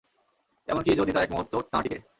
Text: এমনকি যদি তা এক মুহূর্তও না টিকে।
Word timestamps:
এমনকি 0.67 0.89
যদি 0.95 1.11
তা 1.11 1.19
এক 1.23 1.29
মুহূর্তও 1.31 1.61
না 1.73 1.79
টিকে। 1.83 1.97